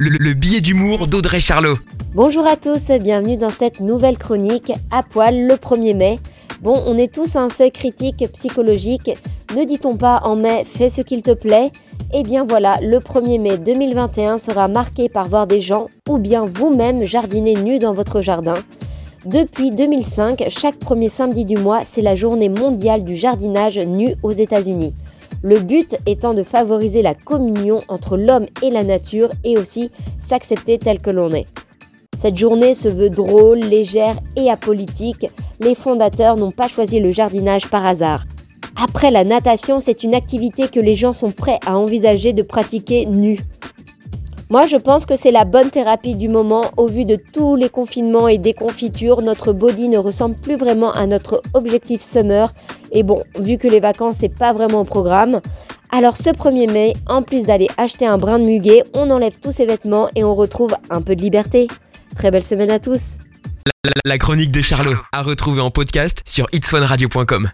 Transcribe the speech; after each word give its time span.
le, 0.00 0.10
le 0.10 0.32
billet 0.32 0.60
d'humour 0.60 1.08
d'Audrey 1.08 1.40
Charlot. 1.40 1.74
Bonjour 2.14 2.46
à 2.46 2.56
tous, 2.56 2.92
bienvenue 3.02 3.36
dans 3.36 3.50
cette 3.50 3.80
nouvelle 3.80 4.16
chronique 4.16 4.72
à 4.92 5.02
poil 5.02 5.46
le 5.46 5.54
1er 5.54 5.96
mai. 5.96 6.20
Bon, 6.62 6.80
on 6.86 6.96
est 6.96 7.12
tous 7.12 7.34
à 7.34 7.40
un 7.40 7.48
seuil 7.48 7.72
critique 7.72 8.24
psychologique. 8.32 9.10
Ne 9.56 9.64
dit-on 9.64 9.96
pas 9.96 10.20
en 10.22 10.36
mai 10.36 10.64
fais 10.64 10.88
ce 10.88 11.00
qu'il 11.00 11.22
te 11.22 11.32
plaît? 11.32 11.72
Eh 12.14 12.22
bien 12.22 12.46
voilà, 12.48 12.78
le 12.80 12.98
1er 12.98 13.40
mai 13.40 13.58
2021 13.58 14.38
sera 14.38 14.68
marqué 14.68 15.08
par 15.08 15.28
voir 15.28 15.48
des 15.48 15.60
gens 15.60 15.88
ou 16.08 16.18
bien 16.18 16.44
vous-même 16.44 17.04
jardiner 17.04 17.54
nus 17.54 17.80
dans 17.80 17.92
votre 17.92 18.20
jardin. 18.20 18.54
Depuis 19.26 19.72
2005, 19.72 20.44
chaque 20.48 20.78
premier 20.78 21.08
samedi 21.08 21.44
du 21.44 21.56
mois, 21.56 21.80
c'est 21.84 22.02
la 22.02 22.14
journée 22.14 22.48
mondiale 22.48 23.02
du 23.02 23.16
jardinage 23.16 23.78
nu 23.78 24.14
aux 24.22 24.30
États-Unis. 24.30 24.94
Le 25.42 25.60
but 25.60 25.96
étant 26.06 26.34
de 26.34 26.42
favoriser 26.42 27.02
la 27.02 27.14
communion 27.14 27.78
entre 27.88 28.16
l'homme 28.16 28.46
et 28.62 28.70
la 28.70 28.82
nature 28.82 29.28
et 29.44 29.56
aussi 29.56 29.90
s'accepter 30.20 30.78
tel 30.78 31.00
que 31.00 31.10
l'on 31.10 31.30
est. 31.30 31.46
Cette 32.20 32.36
journée 32.36 32.74
se 32.74 32.88
veut 32.88 33.10
drôle, 33.10 33.60
légère 33.60 34.18
et 34.34 34.50
apolitique. 34.50 35.26
Les 35.60 35.76
fondateurs 35.76 36.36
n'ont 36.36 36.50
pas 36.50 36.66
choisi 36.66 36.98
le 36.98 37.12
jardinage 37.12 37.68
par 37.68 37.86
hasard. 37.86 38.24
Après 38.74 39.12
la 39.12 39.22
natation, 39.22 39.78
c'est 39.78 40.02
une 40.02 40.14
activité 40.14 40.68
que 40.68 40.80
les 40.80 40.96
gens 40.96 41.12
sont 41.12 41.30
prêts 41.30 41.60
à 41.64 41.78
envisager 41.78 42.32
de 42.32 42.42
pratiquer 42.42 43.06
nu. 43.06 43.38
Moi, 44.50 44.64
je 44.64 44.76
pense 44.76 45.04
que 45.04 45.14
c'est 45.14 45.30
la 45.30 45.44
bonne 45.44 45.70
thérapie 45.70 46.16
du 46.16 46.28
moment. 46.28 46.70
Au 46.78 46.86
vu 46.86 47.04
de 47.04 47.16
tous 47.16 47.54
les 47.54 47.68
confinements 47.68 48.28
et 48.28 48.38
déconfitures, 48.38 49.20
notre 49.20 49.52
body 49.52 49.88
ne 49.88 49.98
ressemble 49.98 50.36
plus 50.36 50.56
vraiment 50.56 50.90
à 50.92 51.06
notre 51.06 51.42
objectif 51.52 52.00
summer. 52.00 52.50
Et 52.92 53.02
bon, 53.02 53.20
vu 53.38 53.58
que 53.58 53.68
les 53.68 53.80
vacances, 53.80 54.16
c'est 54.20 54.34
pas 54.34 54.54
vraiment 54.54 54.80
au 54.80 54.84
programme. 54.84 55.40
Alors 55.90 56.16
ce 56.16 56.30
1er 56.30 56.72
mai, 56.72 56.92
en 57.06 57.20
plus 57.20 57.44
d'aller 57.44 57.68
acheter 57.76 58.06
un 58.06 58.16
brin 58.16 58.38
de 58.38 58.46
muguet, 58.46 58.84
on 58.94 59.10
enlève 59.10 59.38
tous 59.40 59.52
ses 59.52 59.66
vêtements 59.66 60.08
et 60.16 60.24
on 60.24 60.34
retrouve 60.34 60.74
un 60.88 61.02
peu 61.02 61.14
de 61.14 61.22
liberté. 61.22 61.66
Très 62.16 62.30
belle 62.30 62.44
semaine 62.44 62.70
à 62.70 62.78
tous. 62.78 63.18
La, 64.04 64.18
chronique 64.18 64.50
de 64.50 64.60
Charlot, 64.60 64.96
à 65.12 65.22
retrouver 65.22 65.60
en 65.60 65.70
podcast 65.70 66.22
sur 66.26 66.46
itswanradio.com. 66.52 67.46